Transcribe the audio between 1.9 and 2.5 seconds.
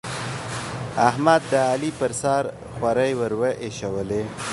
پر سر